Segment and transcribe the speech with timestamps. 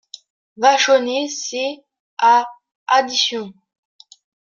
[0.57, 1.83] Vachonnet Ses
[2.17, 2.43] a…
[2.87, 3.53] additions!